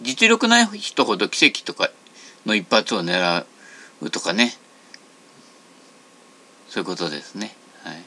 [0.00, 1.90] 実力ない人ほど奇跡とか
[2.46, 3.46] の一発を狙
[4.00, 4.52] うとかね
[6.68, 7.54] そういうことですね。
[7.84, 8.02] はい、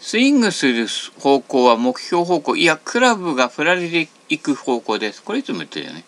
[0.00, 0.88] スイングする
[1.20, 5.22] 方向は目標方向いやクラブが振られていく方向です。
[5.22, 6.04] これいつも言ってるよね。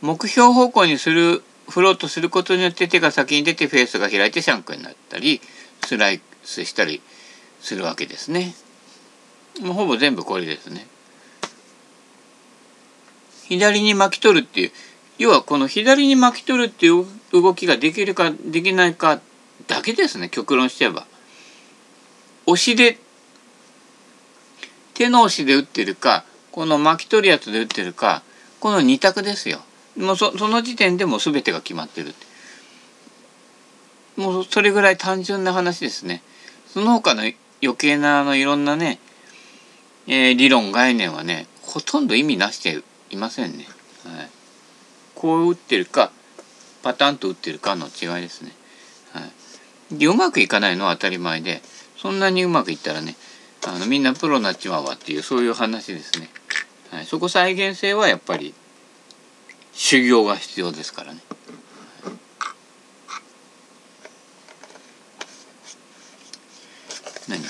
[0.00, 5.42] 目標方向にする振ろうとすることによって手が先に出てフェースが開いてシャンクになったり
[5.84, 7.02] スライスしたり
[7.60, 8.54] するわけですね。
[9.60, 10.86] もうほぼ全部これですね。
[13.48, 14.70] 左に巻き取るっていう
[15.18, 19.20] 要はこの左に巻き取るっていう動きができるかできないか
[19.66, 21.06] だけですね極論しちゃえば。
[22.46, 22.98] 押しで
[24.94, 28.22] 手の押しで打ってるかこの巻き取るやつで打ってるか
[28.60, 29.60] この2択ですよ。
[29.96, 32.14] もうそその時点でもう全てが決まってる
[34.16, 36.22] もうそれぐらい単純な話ですね。
[36.66, 37.22] その他の
[37.62, 38.98] 余計なあのいろんなね、
[40.06, 43.66] えー、理論概念はねほとんど意味なしていませんね。
[44.04, 44.30] はい、
[45.14, 46.10] こう打ってるか
[46.82, 48.52] パタンと打ってるかの違いですね。
[49.12, 49.20] は
[49.92, 51.62] い、でうまくいかないのは当たり前で
[51.96, 53.16] そんなにうまくいったらね
[53.66, 56.28] あのみんなプロになっちまうわっていうそういう話ですね。
[56.90, 58.54] はい、そこ再現性はやっぱり
[59.72, 61.20] 修行が必要ですからね。
[67.28, 67.42] 何？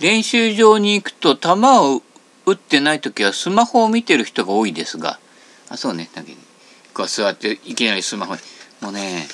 [0.00, 2.02] 練習場に行くと球を
[2.46, 5.18] 打ってない時はスマホを見てる人が多いですが。
[5.68, 6.10] あそうね。
[6.14, 6.36] だけ
[6.92, 8.40] こう座っていきなりスマホに。
[8.80, 9.26] もうね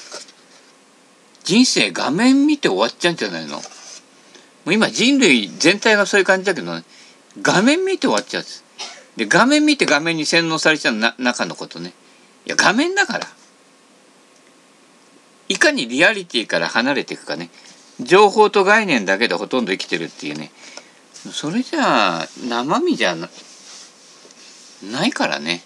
[1.44, 3.56] 人生画面見て終わっちゃうんじゃないの？
[3.56, 3.62] も
[4.66, 6.84] う今人類全体がそういう感じだけど、ね、
[7.42, 8.64] 画面見て終わっちゃうんです。
[9.16, 11.92] で画面見て画面に洗脳されちゃうな中のことね。
[12.46, 13.26] いや画面だから。
[15.48, 17.50] いかにリアリティから離れていくかね。
[17.98, 20.52] 情報と概念だけでほとんど生きてるっていうね。
[21.28, 25.62] それじゃあ生身じゃないからね。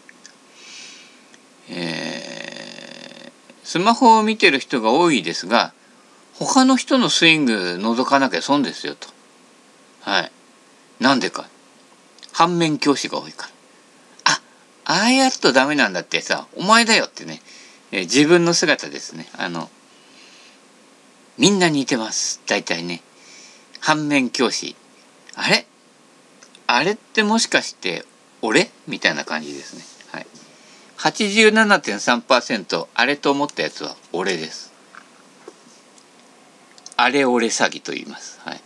[1.71, 5.73] えー、スマホを見てる人が多いですが
[6.35, 9.09] 他の人のスイング覗かなきゃ損ですよと。
[10.03, 10.31] はい。
[11.01, 11.49] なんでか。
[12.33, 13.49] 反面教師が多いか
[14.25, 14.33] ら。
[14.33, 14.41] あ
[14.85, 17.41] ああやっとダメなんだってさお前だよってね、
[17.93, 19.29] えー、自分の姿ですね。
[19.39, 19.71] あの
[21.39, 22.43] みんな似てます。
[22.47, 23.03] 大体ね。
[23.81, 24.75] 反面教師。
[25.37, 25.67] あれ？
[26.67, 28.05] あれってもしかして
[28.43, 28.71] 俺？
[28.87, 29.83] みたいな感じですね。
[30.13, 30.27] はい。
[30.99, 34.73] 87.3%あれと思ったやつは俺です。
[36.97, 38.41] あれ俺詐欺と言います。
[38.45, 38.61] はい。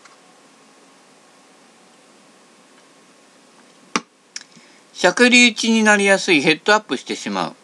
[4.92, 7.54] しゃくり打ちになりやすいヘッドアップしてしまう。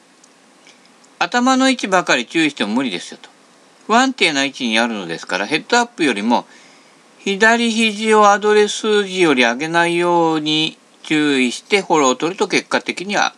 [1.19, 3.29] 頭の位置ばかり注意しても無理ですよと。
[3.87, 6.47] 不安定な位置にあるのですからヘッドアップよりも
[7.25, 13.35] 左肘をアドレス時より上げないように注意してフォローを取ると結果的には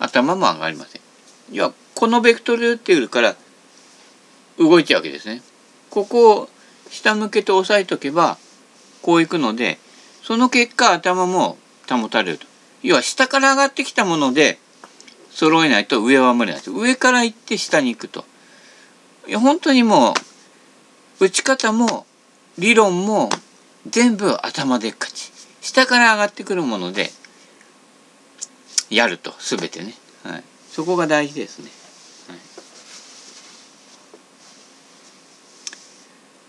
[0.00, 1.00] 頭も上がりません。
[1.52, 3.36] 要はこのベクトル打っていうから
[4.58, 5.42] 動いちゃうわけですね。
[5.90, 6.48] ここを
[6.90, 8.36] 下向けて押さえとけば
[9.00, 9.78] こういくので
[10.24, 11.56] その結果頭も
[11.88, 12.46] 保たれると。
[12.82, 14.58] 要は下から上がってきたもので
[15.30, 18.24] 揃えないと上は無理なんです上から行って下に行くと。
[19.28, 20.14] いや本当にも
[21.20, 22.06] う打ち方も
[22.58, 23.30] 理論も
[23.88, 25.32] 全部頭でっかち。
[25.60, 27.10] 下から上がってくるもので
[28.90, 31.70] やると全てね、はい、そこが大事ですね、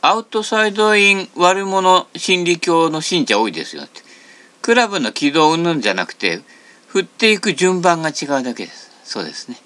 [0.02, 4.02] はい、アウトサイドイン悪者心理教の信者多いですよって。
[4.62, 6.42] クラブの軌道云々じゃなくて
[6.88, 8.92] 振っていく順番が違うだけです。
[9.04, 9.58] そうですね。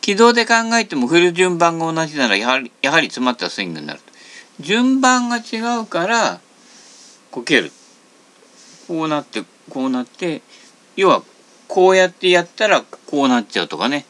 [0.00, 4.11] 軌道で考えても振る順番が同じならやはりやはり詰まったスイングになると。
[4.60, 6.40] 順番が違うから
[7.30, 7.72] こける。
[8.88, 10.42] こうなってこうなって
[10.96, 11.22] 要は
[11.68, 14.04] こうやってやったらこうなっちゃうとかね。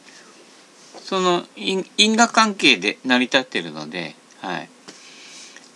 [1.03, 4.69] その因果関係で成り立ってるので、はい、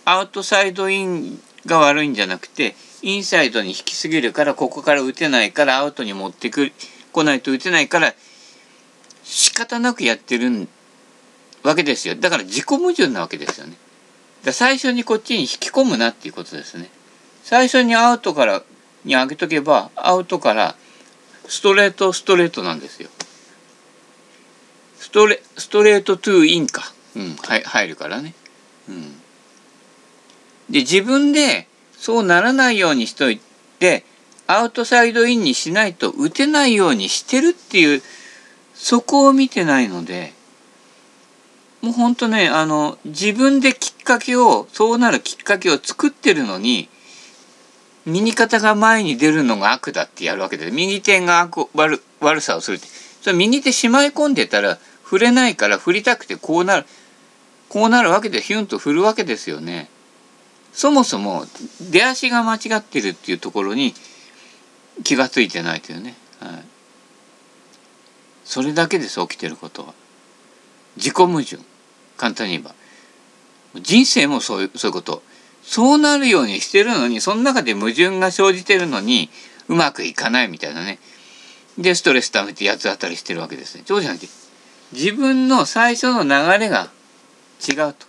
[0.04, 6.72] アウトサイドインが悪いんじゃなくてインサイドに引きすぎるからここから打てないからアウトに持ってく
[7.12, 8.14] 来ないと打てないから
[9.22, 10.66] 仕方なくやってる
[11.62, 12.16] わけですよ。
[12.16, 13.74] だから自己矛盾なわけですよね。
[14.44, 16.90] 最初にこっちに引き込むなっていうことですね。
[17.42, 18.62] 最初にアウトから
[19.04, 20.74] に上げとけばアウトから
[21.48, 23.08] ストレートストレートなんですよ。
[24.98, 28.34] ストレストレートトゥーインか、うん、はい、入るからね。
[28.88, 29.12] うん、
[30.70, 33.40] で自分でそうならないようにしとい
[33.78, 34.04] て
[34.46, 38.02] アウトサイドインにしないと打てないようにしてるっていう
[38.74, 40.32] そこを見てないので
[41.82, 46.88] もうほんとねあの自分できっかけをそうなるきっかけを作ってるのに
[48.04, 52.86] 右肩が前に出るのが悪だってやるわけで右手が悪悪悪さをするって。
[53.20, 56.86] それ右手しまい込んでたら振れないから振りたくてこうなる
[57.68, 59.90] こうなるわけでヒュンと振るわけですよね。
[60.72, 61.44] そもそも
[61.90, 63.94] 出足が間違ってるっていうところに
[65.04, 66.64] 気が付いてないというね、はい、
[68.44, 69.94] それだけです起きてることは。
[70.98, 71.58] 自己矛盾。
[72.16, 72.74] 簡単に言えば。
[73.80, 75.22] 人生もそういうそういうこと。
[75.62, 79.28] そうなるようにしてるのにその中で矛盾が生じてるのに
[79.68, 80.98] うまくいかないみたいなね。
[81.76, 83.84] でストレス溜めて八つ当たりしてるわけですね。
[83.86, 84.28] そうじゃなくて
[84.92, 86.90] 自分の最初の流れが
[87.68, 88.06] 違うと。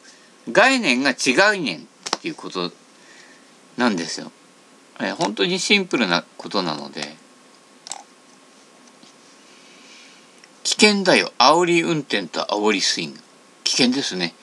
[0.52, 1.82] 概念が違いねんっ
[2.22, 2.72] ていうこと
[3.78, 4.32] なんですよ。
[5.02, 7.16] え本当にシンプルなことなので。
[10.80, 11.32] 険だよ。
[11.38, 13.20] 煽り運転と煽りスイング。
[13.66, 14.34] 危険ですね。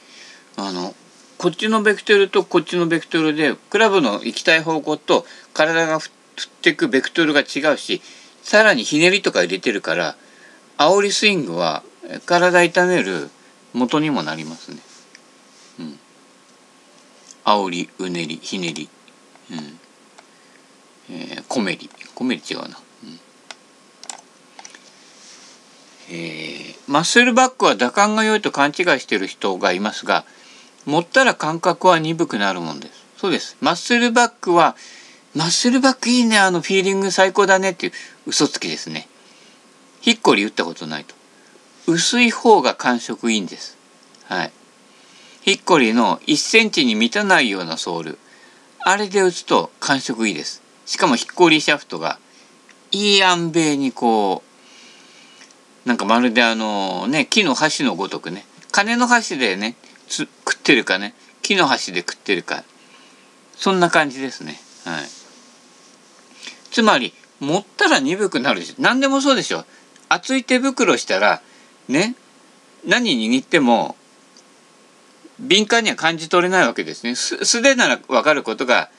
[0.57, 0.95] あの
[1.39, 6.13] こっちのベクトルとこっちのベクトルでクラブの行きたい方向と体が振っ
[6.63, 8.01] てくベクトルが違うし
[8.43, 10.17] さらにひねりとか入れてるから
[10.79, 11.83] 煽りスイングは
[12.25, 13.31] 体痛める
[13.73, 14.79] 元にもなりますね。
[15.81, 15.99] うん。
[17.45, 18.89] 煽りうねりひねり、
[19.51, 19.81] うん。
[21.11, 21.91] えー、コメリ。
[22.15, 23.21] コメリ違うな、うん
[26.09, 30.25] えー、マッスルバックは打感が良いと勘違いしている人がいますが
[30.85, 33.05] 持ったら感覚は鈍くなるもんです。
[33.17, 33.57] そうです。
[33.61, 34.77] マッスルバックは
[35.35, 37.93] マッスルバックいいねあのフィーリング最高だねっていう
[38.27, 39.09] 嘘つきですね。
[40.01, 41.15] ヒッコリ打ったことないと。
[41.89, 43.77] 薄い方が感触いいんです。
[44.27, 44.53] はい。
[45.43, 48.19] ヒッコリの1センチに満たないようなソール。
[48.81, 50.63] あれで打つと感触いいです。
[50.87, 52.19] しかもヒッコリシャフトが
[52.93, 54.56] いい安米にこう、
[55.87, 59.77] なんかまるであのね、木の箸のごとくね、金の箸でね、
[60.09, 62.65] 食ってるかね、木の箸で食ってるか、
[63.57, 64.61] そんな感じですね。
[64.85, 65.05] はい。
[66.71, 68.75] つまり、持ったら鈍くなるでしょ。
[68.79, 69.65] 何でもそうでしょ。
[70.09, 71.41] 厚い手袋したら、
[71.89, 72.17] ね、
[72.85, 73.97] 何握っても
[75.39, 77.15] 敏感には感じ取れないわけですね。
[77.15, 78.91] 素手なら分かることが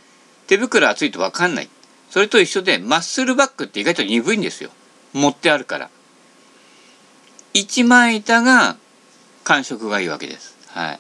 [0.48, 1.70] 手袋厚いと分かんない。
[2.10, 4.70] それと一緒でマッスルバックって意外と鈍いんですよ。
[5.14, 5.90] 持ってあるから。
[7.60, 8.78] 一枚板が
[9.44, 10.56] 感触がいいわけです。
[10.68, 11.00] はい。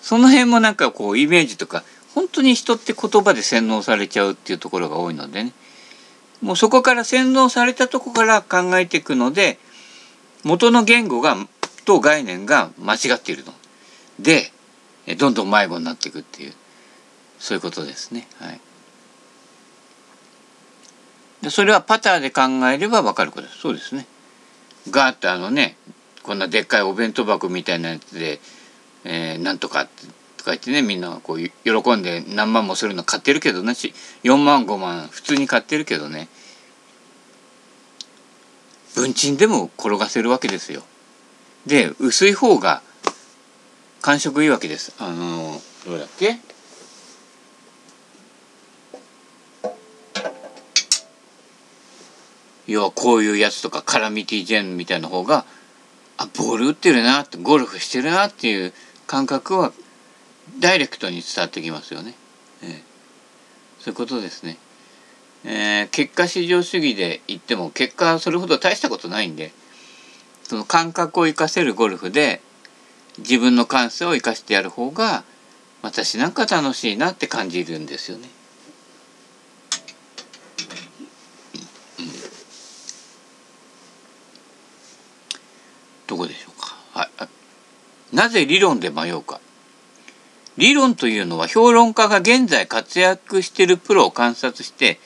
[0.00, 1.82] その辺もなんかこうイメージとか
[2.14, 5.52] 本当に人って言葉で洗脳されちゃうっていうところが多いのでね。
[6.42, 9.58] もうそこから洗脳されたとこから考えていくので
[10.42, 11.36] 元の言語が
[11.86, 13.52] と概念が間違っているの。
[14.18, 14.52] で
[15.16, 16.52] どんどん迷子になっていくっていう
[17.38, 18.26] そういうことですね。
[18.40, 18.60] はい、
[21.42, 23.58] でそれはパターで考えれば分かることです。
[23.58, 24.06] そうですね。
[24.90, 25.76] ガーッとあのね
[26.22, 28.40] こんなでっかいお弁当箱みたいなやつで、
[29.04, 29.86] えー、なんとか
[30.36, 33.94] とか言ってねみんなこう喜んで何万もするの買ってるけどなし
[34.24, 36.28] 4万5万普通に買ってるけどね
[38.94, 40.82] 文鎮でも転がせるわけですよ。
[41.66, 42.82] で薄い方が
[44.00, 44.94] 感触いいわけです。
[44.98, 46.38] あのどうだっけ？
[52.66, 55.44] 要はこういうやつとかカラミティジェンみたいな方が
[56.16, 58.72] あボール打ってるなってゴルフしてるなっていう
[59.06, 59.72] 感覚は
[60.60, 62.14] ダイレクトに伝わってきますよね。
[62.62, 62.70] えー、
[63.80, 64.58] そういうことですね。
[65.44, 69.52] えー、結果至上主義で言っても結果それほど大したことないんで
[70.44, 72.40] その感覚を生かせるゴルフで
[73.18, 75.24] 自分の感性を生かしてやる方が
[75.82, 78.28] 私なんか楽しいなって感じるんですよね。
[86.06, 86.76] どこでしょうか。
[86.92, 87.28] はい。
[88.24, 89.38] なぜ理論で迷うか。
[90.56, 94.98] 理論というのは評論家が現在活躍しているプロを観察して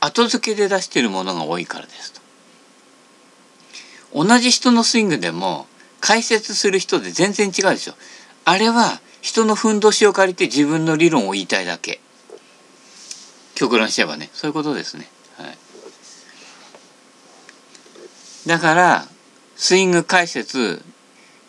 [0.00, 2.20] 後付けで出しているものが多いからですと。
[4.12, 5.66] 同じ人のスイングでも
[6.00, 7.94] 解説する人で全然違うでしょ。
[8.44, 12.00] あれは人のふんどしを借りて自分の理論を言いたいだけ。
[13.54, 15.08] 極論しちゃえばね、そういうことですね。
[15.38, 15.56] はい。
[18.46, 19.06] だから、
[19.56, 20.84] スイング解説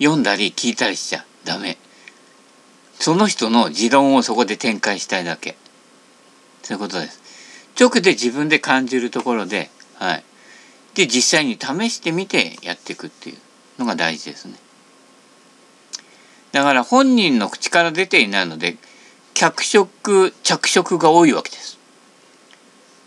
[0.03, 1.77] 読んだり聞いたりしちゃダメ。
[2.99, 5.55] その人の持論をそこで展開したいだけ。
[6.63, 7.21] そういうことです。
[7.79, 10.23] 直で自分で感じるところで、はい。
[10.93, 13.37] で、実際に試してみてやっていくっていう。
[13.79, 14.55] のが大事ですね。
[16.51, 18.77] だから本人の口から出ていないので
[19.33, 21.79] 脚色着色が多いわけです。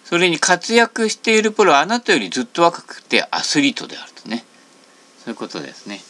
[0.04, 4.44] それに活躍しているプロはあなたよりずっと若くてアスリートであるとね
[5.24, 6.00] そういうことですね。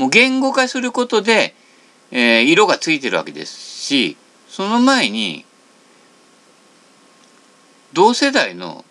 [0.00, 1.54] もう言語化することで、
[2.10, 4.16] えー、色がついてるわけですし
[4.48, 5.44] その前に
[7.92, 8.82] 同世代の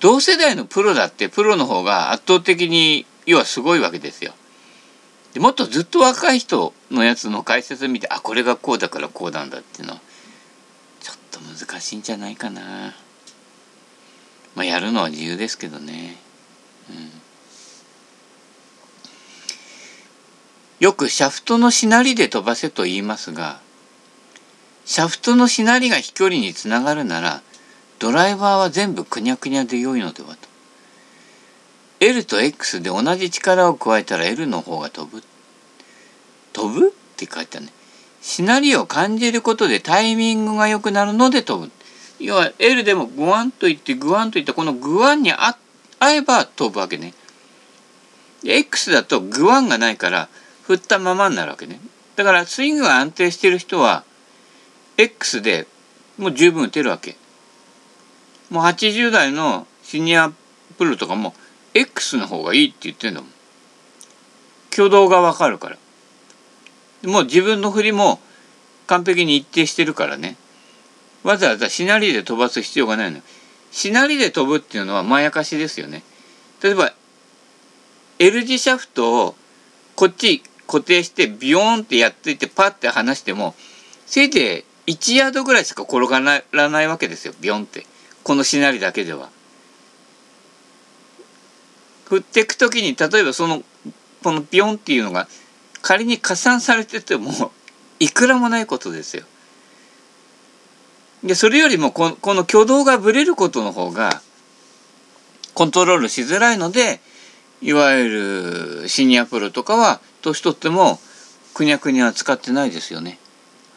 [0.00, 4.34] 同世代のプロだってプロの方が圧倒的に要はすごいわけですよ。
[5.32, 10.00] でもっとずっと若い人のやつの解説を見てあこれがこうだからこうなんだっていうのは
[11.00, 12.94] ちょっと難しいんじゃないかな。
[14.54, 16.18] まあやるのは自由ですけどね。
[16.90, 17.15] うん、
[20.78, 23.60] よくシャフトのしなりで飛ばせと言いますが
[24.84, 27.42] シャフトのしなりが飛距離につながるなら
[27.98, 30.48] ドライバーは全部くにゃくにゃで良いのではと。
[32.00, 35.22] L と X で同じ力を加えたら L の方が飛ぶ。
[36.52, 37.72] 飛ぶって書いてあるね。
[38.20, 41.72] しなりを感じることでタイミングが良くなるので飛ぶ。
[42.18, 45.56] 要は L でもグワンといってグワンといってこのグワンに合
[46.00, 47.14] えば飛ぶわけね。
[48.44, 50.28] X だとグワンがないから
[50.66, 51.80] 振ったままになるわけね。
[52.16, 54.04] だからスイングが安定してる人は
[54.96, 55.66] X で
[56.18, 57.16] もう十分打てるわけ。
[58.50, 60.32] もう80代のシニア
[60.76, 61.34] プロとかも
[61.74, 63.30] X の方がいいって言ってんだもん。
[64.72, 65.76] 挙動がわかるから。
[67.08, 68.18] もう自分の振りも
[68.86, 70.36] 完璧に一定してるからね。
[71.22, 73.20] わざわざしなりで飛ばす必要がないの。
[73.70, 76.02] しなりで飛ぶっていうのはまやかしですよね。
[76.60, 76.92] 例えば
[78.18, 79.36] L 字シャフトを
[79.94, 83.54] こっち固定してビヨーンってやっていてパッて離しても
[84.06, 86.20] せいぜい1ヤードぐらいしか転が
[86.52, 87.86] らないわけですよビヨンって。
[88.22, 89.28] このしなりだけでは。
[92.06, 93.62] 振っていく時に例えばその
[94.22, 95.28] このピョンっていうのが
[95.82, 97.52] 仮に加算されてても
[98.00, 99.24] いくらもないことですよ。
[101.24, 104.22] でそれよりもここの挙動がぶれることの方が
[105.54, 107.00] コントロールしづらいので
[107.62, 110.98] いわゆるシニアプロとかは年取っても
[111.54, 113.18] くにゃくにゃ使ってないですよね。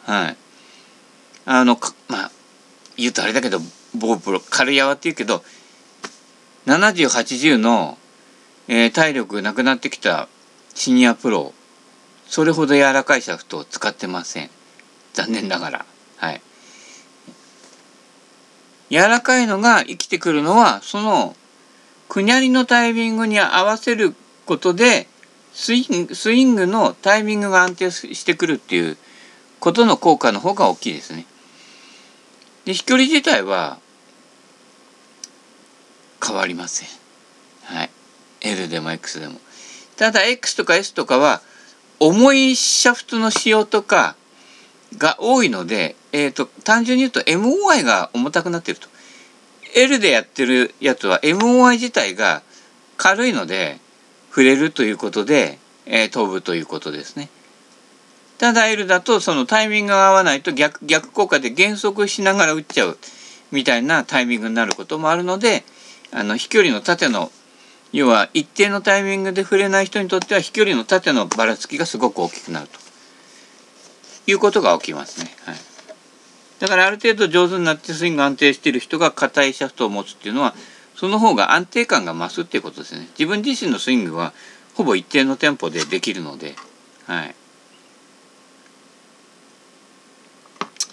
[0.04, 0.36] はい。
[1.46, 1.78] あの
[2.08, 2.30] まあ
[2.96, 3.58] 言うとあれだけど
[3.94, 5.42] ボープロ軽い泡って言うけど
[6.66, 7.98] 7080の、
[8.68, 10.28] えー、体力なくなってきた
[10.74, 11.52] シニアプロ
[12.26, 14.50] それほど柔らかいシャフトを使ってません
[15.14, 15.86] 残念ながら
[16.18, 16.42] はい
[18.90, 21.34] 柔らかいのが生きてくるのはその
[22.08, 24.14] くにゃりのタイミングに合わせる
[24.46, 25.06] ことで
[25.60, 28.96] スイングスイングのタイミングが安定してくるっていう
[29.60, 31.26] ことの効果の方が大きいですね。
[32.64, 33.78] で飛距離自体は
[36.26, 36.88] 変わりません。
[37.64, 37.90] はい。
[38.40, 39.38] L でも X でも。
[39.98, 41.42] ただ X とか S とかは
[41.98, 44.16] 重いシャフトの仕様とか
[44.96, 48.88] が多いので、えっ、ー、と、単純に言うと MOI が重たくなってると。
[49.76, 52.40] L でやってるやつは MOI 自体が
[52.96, 53.78] 軽いので
[54.30, 57.28] 触れるということで、えー、飛ぶということですね。
[58.38, 62.96] ただ L だとそのタイミングが合わないと逆逆効果で減速しながら打っちゃう
[63.52, 65.62] みたいなタイミングになることもあるので
[66.10, 67.30] あの飛距離の縦の
[67.92, 72.78] 要は一定のタイミングで触れない人にとっては飛距離の縦のばらつきがすごく大きくなると
[74.30, 75.30] いうことが起きますね。
[75.44, 75.56] はい、
[76.60, 80.54] だからある程度上手になってスイング安定している人が硬いシャフトを持つっていうのは
[80.96, 83.08] その方が安定感が増すっていうことですね。
[83.18, 84.32] 自分自身のスイングは
[84.74, 86.54] ほぼ一定のテンポでできるので、
[87.06, 87.34] はい、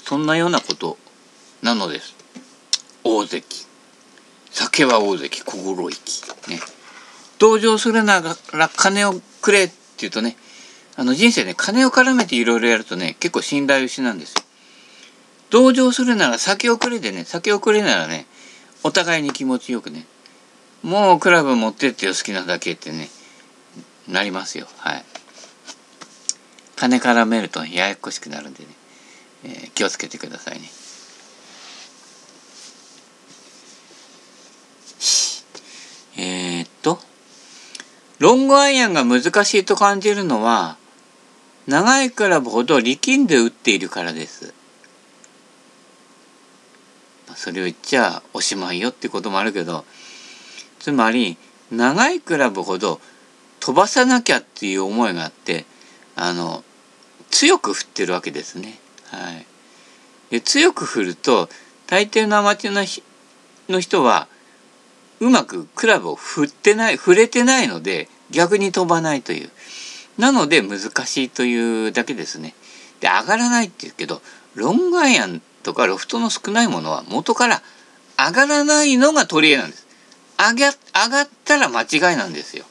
[0.05, 0.97] そんなようなこと
[1.61, 2.15] なのです。
[3.03, 3.67] 大関。
[4.51, 6.49] 酒は大関、心意気。
[6.49, 6.59] ね。
[7.39, 8.21] 同情するな
[8.53, 10.37] ら金をくれって言うとね、
[10.95, 14.41] あの人生ね、金を絡めていろいろやるとね、結構信頼を失うんですよ。
[15.49, 18.25] 同情するなら酒をくれでね、酒をくれならね、
[18.83, 20.05] お互いに気持ちよくね、
[20.83, 23.09] もうクラブ持ってってよ好きなだけってね、
[24.07, 24.67] なりますよ。
[24.77, 25.05] はい。
[26.75, 28.69] 金絡めるとややこしくなるんでね。
[29.43, 30.69] えー、気をつけてくださいね。
[36.19, 36.99] えー、っと
[38.19, 40.77] ロングアイアンが難しいと感じるのは
[41.67, 44.53] 長いクラブほど力んで打っているからです。
[47.37, 49.85] それを言っちゃおしまいよってこともあるけど
[50.79, 51.37] つまり
[51.71, 52.99] 長いクラブほど
[53.59, 55.65] 飛ばさなきゃっていう思いがあって
[56.15, 56.63] あの
[57.29, 58.79] 強く振ってるわけですね。
[59.11, 59.45] はい、
[60.31, 61.47] で強く振ると
[61.85, 64.27] 大抵のアマチュアの人は
[65.19, 69.49] うまくクラブを振ってない触れてないので逆に飛ばないという
[70.17, 72.55] なので難しいというだけですね。
[72.99, 74.21] で上がらないっていうけど
[74.55, 77.61] ロングアイアンとかロフトの少ないものは元から
[78.17, 79.85] 上がらないのが取り柄なんです。
[80.37, 80.73] 上が
[81.05, 82.63] 上がったら間違いなんですよ。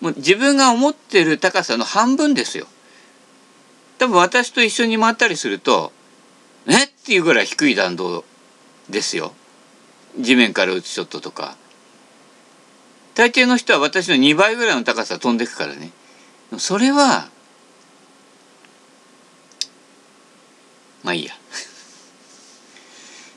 [0.00, 2.66] もう自分が思ってる高さの半分ですよ。
[3.98, 5.92] 多分私と一緒に回ったりすると
[6.66, 6.84] え？
[6.84, 8.24] っていうぐらい低い弾道
[8.90, 9.32] ですよ
[10.18, 11.56] 地面から打つショットとか
[13.14, 15.90] 大抵の人は私の2倍ぐらいの高さ飛んでくからね
[16.58, 17.28] それは
[21.02, 21.32] まあいいや。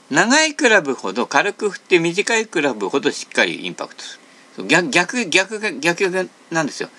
[0.09, 4.19] 長いクラブほど軽く振って短いクラブほどしっかりインパクトす
[4.57, 4.67] る。
[4.67, 6.89] 逆逆逆逆なんですよ。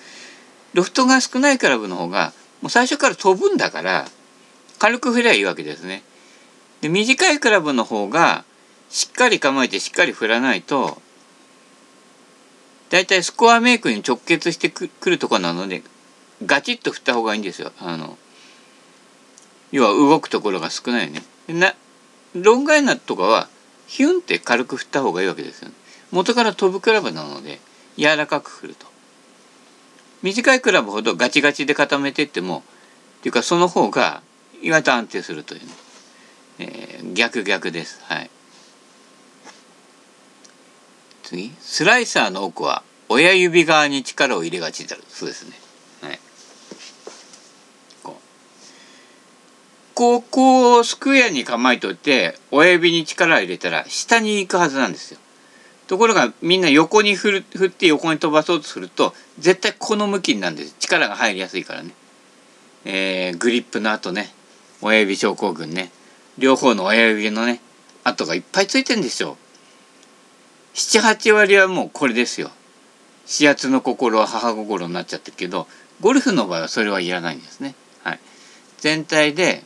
[0.73, 4.07] ロフトが少ないクラブの方がもう最初から飛ぶんだから
[4.79, 6.03] 軽く振りゃいいわけですね。
[6.81, 8.43] で短いクラブの方が
[8.89, 11.01] しっかり構えてしっかり振らないと
[12.89, 15.83] だいたいスコアメイクに直結してくるとこなので
[16.45, 17.71] ガチッと振った方がいいんですよ。
[17.79, 18.17] あの
[19.73, 21.23] 要は動くところが少ないよね。
[21.47, 21.73] な
[22.35, 23.49] ロングアイナとかは
[23.87, 25.73] ヒュンって軽く振った方がいいわけですよ、ね、
[26.11, 27.59] 元から飛ぶクラブなので
[27.97, 28.85] 柔らかく振ると。
[30.21, 32.63] 短いクラブほどガチガチで固めていっても
[33.19, 34.21] っていうかその方が
[34.61, 35.67] 意外と安定するというね、
[36.59, 37.99] えー、逆逆です。
[38.03, 38.29] はい。
[41.23, 41.51] 次。
[41.59, 45.62] スライサーの奥は親指側に力を入れがちであるそうですね。
[49.95, 55.19] ここをスクエアに構えといて親指に力を入れたら下に行くはずなんですよ。
[55.87, 61.91] ところがみんな横に振る振って横に飛ばそうとすると絶対この向きになるんです力が入りやすいからね。
[62.85, 64.33] えー、グリップの後ね
[64.81, 65.91] 親指症候群ね
[66.37, 67.61] 両方の親指のね
[68.03, 69.37] 跡がいっぱいついてんですよ。
[70.73, 72.49] 78割はもうこれですよ。
[73.25, 75.67] 視圧の心は母心になっちゃってるけど
[76.01, 77.75] ゴルフの場合はそれはいらないんですね。
[78.03, 78.19] はい、
[78.79, 79.63] 全体で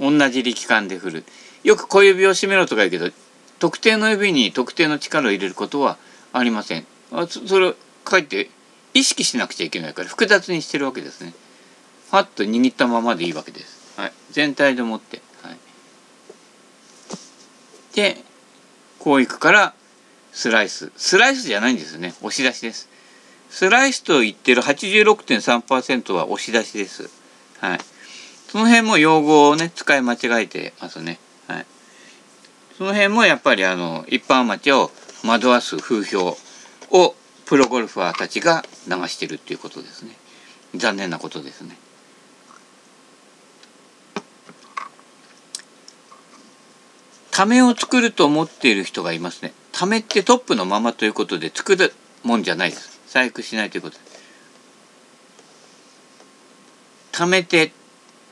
[0.00, 1.24] 同じ力感で振る。
[1.62, 3.10] よく小指を締めろとか言うけど
[3.58, 5.98] 特定の指に特定の力を入れることは
[6.32, 6.86] ありません。
[7.12, 8.50] あそれをかえって
[8.94, 11.34] 意識しなくちゃいけないから複雑にしてるわけですね。
[12.10, 15.56] ファッと握ったままでいいわけです、はい、全体でもって、はい、
[17.94, 18.16] で
[18.98, 19.74] こういくから
[20.32, 20.92] スライス。
[20.96, 22.14] スライスじゃないんですよね。
[22.20, 22.88] 押し出しです。
[23.50, 27.10] スライスと言ってる86.3%は押し出しです。
[27.58, 27.80] はい。
[28.50, 31.20] その辺も用語をね使い間違えてますね。
[31.46, 31.66] はい、
[32.76, 34.90] その辺もやっぱりあの一般アマチュアを
[35.24, 36.36] 惑わす風評
[36.90, 37.14] を
[37.46, 40.16] プロゴルファーたちが流してるっていうことですね。
[40.74, 41.76] 残念なことですね。
[47.30, 49.52] ためを作ると思っている人がいますね。
[49.70, 51.92] ためってトップのままということで作る
[52.24, 53.00] もんじゃないです。
[53.06, 54.02] 細工しないということで。
[57.12, 57.72] ためて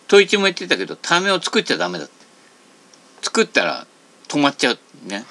[0.09, 2.15] 統一も言ってたけどためを作っちゃダメだって。
[3.23, 3.87] 作ったら
[4.29, 5.25] 止まっちゃうね。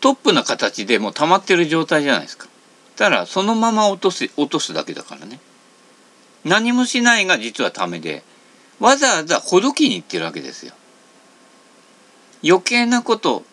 [0.00, 2.48] トップの形でもう溜まってる状態じゃないですか。
[2.96, 5.38] たらそのまま落とす落とすだけだからね。
[6.44, 8.22] 何もしないが実はためで
[8.78, 10.72] わざわざほどきにいってるわけですよ。
[12.42, 13.44] 余計なこと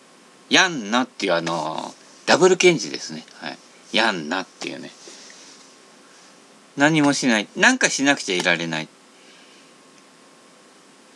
[0.48, 1.94] やんなっていうあの
[2.26, 3.24] ダブル検事ですね。
[3.40, 3.58] はい。
[3.92, 4.90] やんなっていうね。
[6.78, 7.48] 何もしない。
[7.56, 8.88] 何かしなくちゃいられない。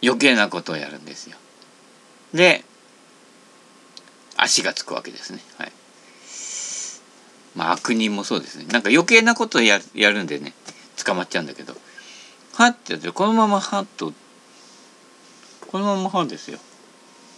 [0.03, 1.37] 余計なことをやるんですよ。
[2.35, 2.65] で
[4.37, 5.39] 足がつくわけですね。
[5.59, 5.73] はい。
[7.55, 8.65] まあ悪人もそうですね。
[8.73, 10.53] なんか余計なことをややるんでね
[11.05, 11.77] 捕まっちゃうんだけど。
[12.55, 14.13] はってやってこのままはっと
[15.69, 16.59] このままはですよ。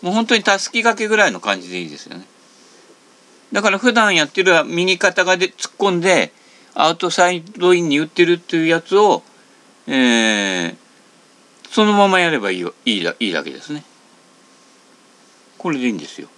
[0.01, 2.25] もう本当にたすき掛けぐらいの感じでいいですよね。
[3.53, 6.33] だから普段やってる右肩がで突っ込んで
[6.75, 9.23] アウトサイドインに打ってるっていうやつを、
[9.87, 10.77] えー、
[11.71, 13.85] そのままやればいいいいだいいだけですね。
[15.59, 16.29] これでいいんですよ。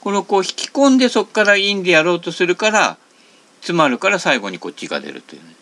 [0.00, 2.98] これをこう引き込んでそこからインでやろうとするから
[3.60, 5.54] 詰まるから最後にこっちが出るというね。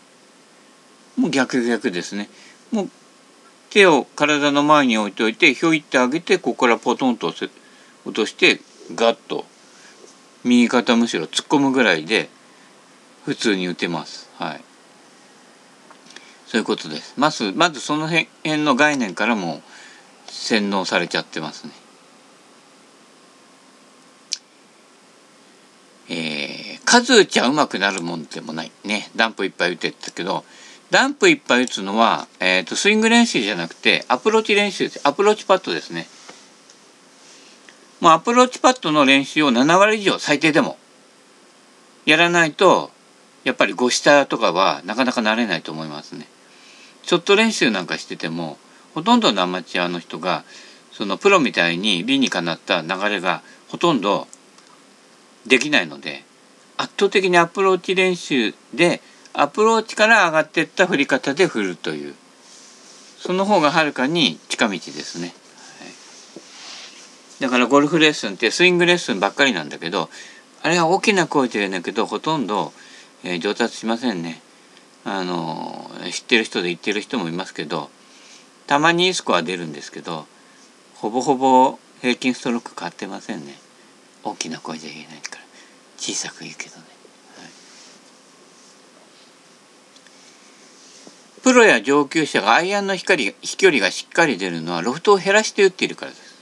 [1.16, 2.28] もう逆逆ですね。
[2.72, 2.90] もう
[3.70, 7.48] 手を体の前に置いておいてひょいってあげてここからポトンと落
[8.12, 8.60] として
[8.94, 9.44] ガッと
[10.42, 12.28] 右肩むしろ突っ込むぐらいで
[13.24, 14.28] 普通に打てます。
[14.38, 14.60] はい。
[16.46, 17.14] そういうことです。
[17.16, 18.28] まず、まずその辺
[18.64, 19.62] の概念からも
[20.26, 21.72] 洗脳されちゃってますね。
[26.08, 28.72] えー、数打ちゃうまくなるもんでもない。
[28.84, 29.10] ね。
[29.14, 30.44] ダンプいっぱい打てったけど、
[30.90, 35.00] ダンプいっぱい打つのは、えっ、ー、と、スイング練習じゃなくて、アプローチ練習です。
[35.04, 36.08] アプローチパットですね。
[38.00, 40.78] もうアプローチパットの練習を7割以上最低でも
[42.06, 42.90] やらないと
[43.44, 46.26] やっぱり5下とかはなかなかなれないと思いますね。
[47.02, 48.58] ちょっと練習なんかしてても
[48.94, 50.44] ほとんどのアマチュアの人が
[50.92, 54.28] そのプロみたいに理にかなった流れがほとんど
[55.46, 56.24] できないので
[56.76, 59.00] 圧倒的にアプローチ練習で
[59.32, 62.14] アプローチから上がってった振り方で振るという
[63.18, 65.34] その方がはるかに近道ですね、
[67.38, 70.08] だからゴルフレッスンってスイングレッスンばっかりなんだけど
[70.62, 72.72] あれは大きな声で言うんだけどほとんど、
[73.24, 74.40] えー、上達しませんね。
[75.04, 77.90] あの知ってる人で言ってる人もいますけど
[78.66, 80.26] たまにいいスコア出るんですけど
[80.96, 83.54] ほぼほぼ平均ストローク変ってませんね。
[84.22, 85.42] 大きな声じゃ言えないから。
[85.98, 86.82] 小さく言うけどね。
[87.36, 87.48] はい。
[91.42, 96.34] プロや上級者がアイアンの光飛距離がしっかり出るのはロフトを減らして打っているからです。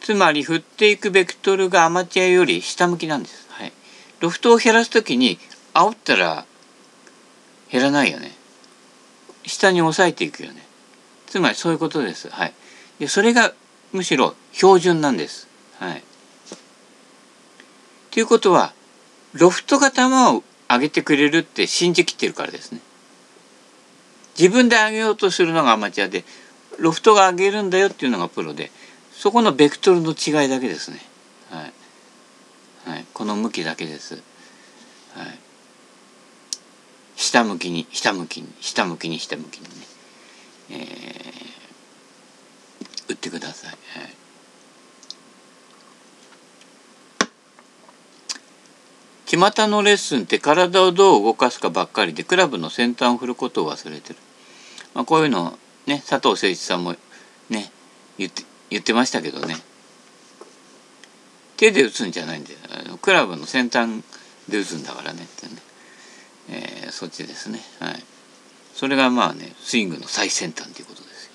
[0.00, 3.46] つまり振っていくベクトルがアマチュアより下向きなんです。
[3.50, 3.72] はい、
[4.20, 5.38] ロフトを減らす時に
[5.76, 6.46] 煽ったら
[7.70, 8.32] 減らないよね。
[9.44, 10.62] 下に押さえていくよね。
[11.26, 12.30] つまりそういうことです。
[12.30, 12.54] はい。
[12.98, 13.52] でそれが
[13.92, 15.48] むしろ標準なんです。
[15.78, 16.02] はい。
[18.10, 18.72] ということは
[19.34, 22.80] ロフトが球を上げてくれるって信じきってるからですね。
[24.38, 26.24] 自分で上げようとするのがアマチュアで
[26.78, 28.70] ロフトが上げるんだよっていうのがプロで
[29.12, 31.00] そこのベクトルの違いだけですね。
[31.50, 31.72] はい。
[32.90, 34.14] はい、この向きだけです。
[35.14, 35.38] はい。
[37.16, 39.70] 下向きに下向きに下向きに下向きにね、
[40.70, 43.70] えー、打ってください。
[43.70, 44.14] はい。
[49.26, 54.18] 巷のレッスンって体をどう動かすかばっかりでクラブの先端を振ることを忘れてる。
[54.94, 56.94] まあ、こういうのね佐藤誠一さんも
[57.50, 57.70] ね
[58.18, 59.56] 言って言ってましたけどね。
[61.56, 62.58] 手で打つんじゃないんだよ。
[62.98, 64.02] クラブの先端
[64.48, 65.52] で打つんだからねってね、
[66.50, 67.60] えー、そっちですね。
[67.80, 68.04] はい。
[68.74, 71.30] それがまあねスイングの最先端ということです。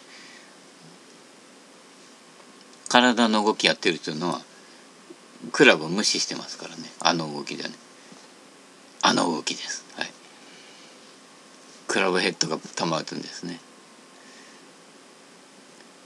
[2.89, 4.41] 体の動きやってるというのは
[5.51, 6.83] クラブを無視してますからね。
[6.99, 7.69] あの動きでね。
[9.01, 9.85] あの動きです。
[9.97, 10.11] はい。
[11.87, 13.59] クラブヘッドが球打つんですね。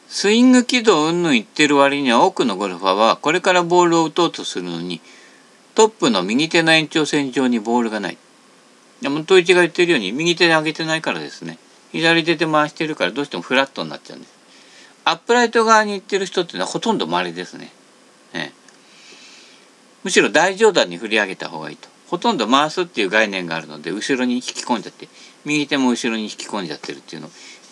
[0.08, 5.02] スイング軌道うんぬん言ってる割には多くのゴルファーはこれからボールを打とうとするのに
[5.74, 8.18] トップの右手の延長線上にボールがない。
[9.06, 11.60] でも統一が言ってるように右手で上げてないからですね
[11.92, 14.34] 左手で回してるからどうしてもフラットになっちゃうんです。
[15.04, 17.72] アップライト側に行ってる人っていうのはほとんど稀ですね。
[18.34, 18.52] ええ、
[20.04, 21.88] むしろ大上段に振り上げた方がいいと。
[22.08, 25.08] ほとんど回すっていう概念があるので後ろに引き込んじゃって
[25.46, 27.22] 右手も後ろに引き込んじゃってるっていう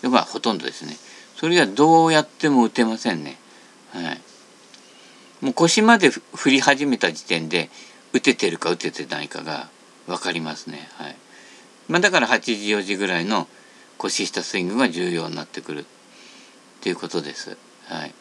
[0.04, 0.96] のがほとんどですね。
[1.36, 3.36] それはどうやっても打てませんね。
[3.92, 4.20] はい。
[5.40, 7.68] もう腰まで振り始めた時点で
[8.12, 9.68] 打ててるか打ててないかが
[10.06, 10.88] 分かりますね。
[10.94, 11.16] はい。
[11.88, 13.46] まあ、だから8時4時ぐらいの
[13.98, 15.84] 腰下スイングが重要になってくるっ
[16.80, 17.56] ていうことです。
[17.86, 18.14] はい。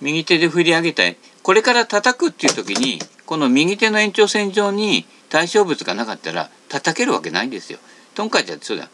[0.00, 1.16] 右手で振り上げたい。
[1.42, 7.78] これから叩くっていう時にこの右手の延長線上に対象物がなかったら叩けるわけないんですよ。
[8.14, 8.88] トンカチはそうだ。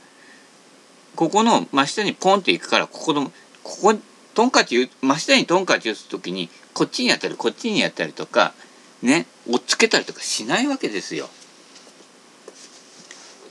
[1.16, 3.94] ここの真下にポンっていくからここのここ
[4.34, 8.52] トンカチ真下にトンカチ打つ時にこっちにやったりこっちにやったりとか
[9.02, 11.28] ね押っつけたりとかしないわけですよ。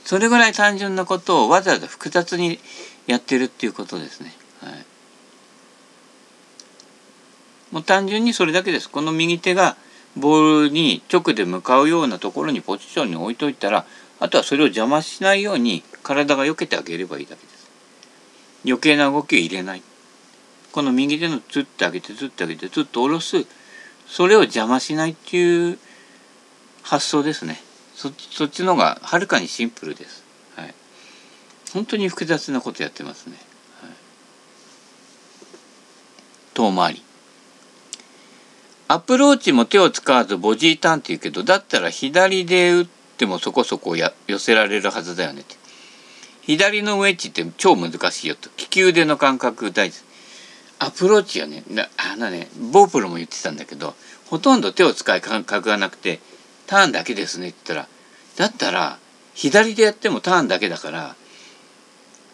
[0.04, 2.58] それぐらい単純なことをわざわざ複雑に
[3.06, 4.34] やってるっていうことですね。
[4.60, 4.84] はい、
[7.72, 8.90] もう単純にそれだけです。
[8.90, 9.76] この右手が
[10.16, 13.86] ボールに直で向かうようなところにポジションに置いといたら
[14.20, 17.54] あとはそれを邪魔しないように体が避けてあげればいいだけです。
[18.66, 19.82] 余計な動きを入れない
[20.72, 23.46] この右手のつってあげてつってあげてつっと下ろす
[24.06, 25.78] それを邪魔しないっていう
[26.82, 27.60] 発想ですね
[27.94, 30.24] そそっちの方がはるかにシンプルです、
[30.56, 30.74] はい、
[31.72, 33.36] 本当に複雑なことやってますね、
[33.80, 33.90] はい、
[36.54, 37.02] 遠回り。
[38.86, 45.56] アプローチも手を使わずボジーターンって言うけどだったら左で打ってもそこそこや寄せられるはずだよねって。
[46.42, 48.50] 左のウェッジって超難しいよと。
[48.58, 50.02] 利き腕の感覚大事。
[50.78, 51.64] アプローチはね
[51.96, 53.94] あのねボープロも言ってたんだけど
[54.26, 56.20] ほとんど手を使い感覚がなくて
[56.66, 57.88] ターンだけですねって言ったら
[58.36, 58.98] だったら
[59.34, 61.16] 左でやってもターンだけだから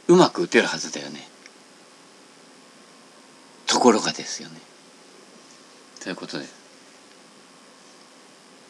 [0.09, 1.29] うまく打てるはずだよね
[3.67, 4.57] ところがですよね
[6.03, 6.47] ということで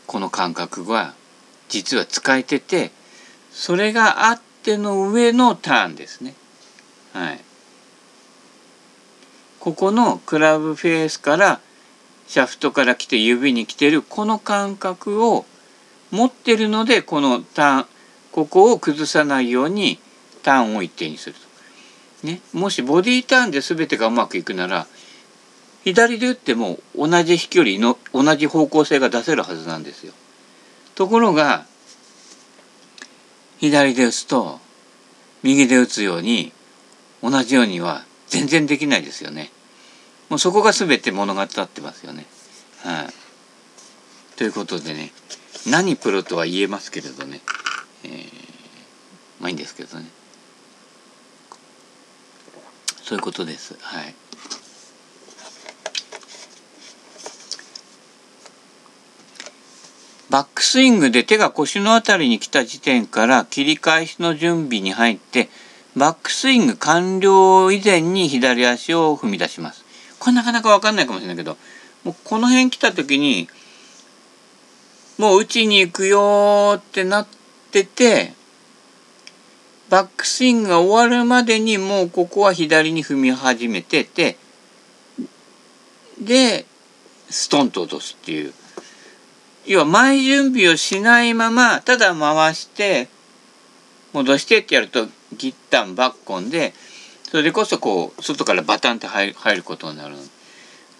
[0.07, 1.15] この感覚は
[1.69, 2.91] 実は使えてて
[3.53, 6.35] それがあっ手の上のターンですね。
[7.13, 7.41] はい。
[9.59, 11.61] ここのクラブフェースから
[12.31, 15.47] シャフトから来て指に来てるこの感覚を
[16.13, 17.87] 持ってるのでこのターン
[18.31, 19.99] ここを崩さないように
[20.45, 21.35] ターンを一定にする
[22.23, 22.29] と。
[22.29, 24.87] ね、もしボディターンで全てがうまくいくなら
[25.83, 30.13] 左で打っても同じ飛距離の同じ方向性が出せるはずなんですよ。
[30.95, 31.67] ところが
[33.59, 34.61] 左で打つと
[35.43, 36.53] 右で打つように
[37.25, 39.51] 同じようには全然できないですよね。
[40.31, 42.25] もうそこが全て物語ってますよね。
[42.85, 45.13] はい、ということでね
[45.67, 47.41] 何プロとは言えますけれどね、
[48.05, 48.21] えー、
[49.41, 50.07] まあいいんですけどね
[53.03, 53.77] そういうことです。
[53.81, 54.15] はい。
[60.31, 65.49] バックスイングで手が腰の辺りに来た時点から切り返しの準備に入って
[65.97, 69.80] バックスイング完了以前に左足を踏み出します。
[70.21, 71.57] これなかなか分かんないかもしれないけど
[72.05, 73.49] もうこの辺来た時に
[75.19, 77.29] もう打ちに行くよってなっ
[77.73, 78.33] てて
[79.89, 84.37] バックスイングが終わるまでにもうここは左に踏み始めてて
[86.21, 86.65] で
[87.29, 88.53] ストンと落とすっていう。
[89.67, 93.09] 要は前準備をしないままただ回して
[94.13, 95.07] 戻してってやると
[95.37, 96.73] ギッタンバッコンで
[97.31, 100.17] それこそこう外からバタンって入ることになる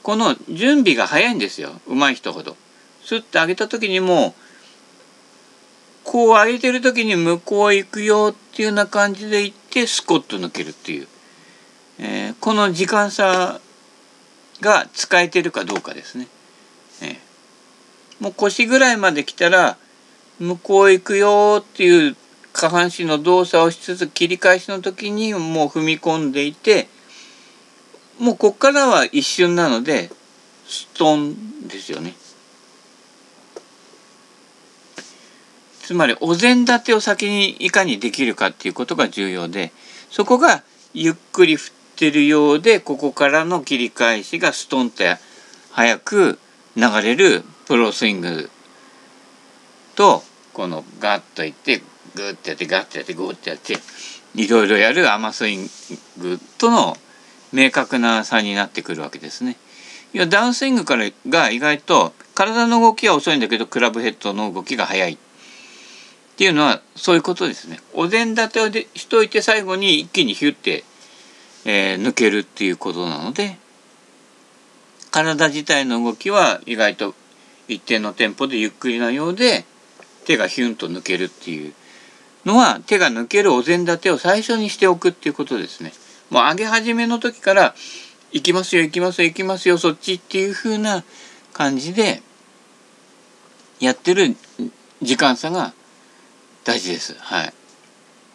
[0.03, 2.57] この準備が早いんですよ上手い人ほど。
[3.05, 4.35] スッて上げた時にも
[6.05, 11.09] こう上げてる時に向こう行くよっていうような感じで行ってスコッと抜けるっていう、
[11.99, 13.61] えー、この時間差
[14.61, 16.27] が使えてるかどうかですね。
[17.03, 17.31] えー
[18.21, 19.77] もう腰ぐらいまで来たら
[20.39, 22.17] 向こう行くよっていう
[22.53, 26.89] 下半身の動作をしつつ切り返しの時にもう踏み込んでいて
[28.19, 30.11] もうこっからは一瞬なので
[30.67, 32.15] ストンですよね。
[35.83, 39.73] つまりお膳立てを先にいかにできるかっていうことが重要で
[40.09, 40.63] そこが
[40.95, 45.03] ゆっくり振ってるようでここからの切り返しがストンと
[45.73, 46.39] 早く
[46.77, 48.51] 流れるプロスイング
[49.97, 51.83] とこのガッといって
[52.15, 53.77] グッてやってガッてやってグッてやって
[54.35, 55.71] いろいろやるアマスイン
[56.19, 56.97] グとの
[57.53, 59.57] 明確な差になってくるわけですね。
[60.13, 65.19] いやダウンスイングからが意外と体の動きは遅いんだけどクラブヘッドの動きが速いっ
[66.37, 67.81] ていうのはそういうことですね。
[67.93, 70.85] お膳立てをでしといて最後に一気にヒュッて、
[71.65, 73.59] えー、抜けるっていうことなので
[75.11, 77.15] 体自体の動きは意外と
[77.69, 79.65] 一定のテンポでゆっくりなようで
[80.25, 81.75] 手がヒュンと抜けるっていう
[82.45, 85.93] のは手が抜けるお膳立てを最初にしておくっていうことですね。
[86.31, 87.75] もう上げ始めの時から
[88.33, 91.05] 行きますよ行きますよ行きますよそっちっていう風な
[91.53, 92.23] 感じで
[93.81, 94.37] やってる
[95.03, 95.73] 時間差が
[96.65, 97.17] 大事です。
[97.19, 97.55] はい。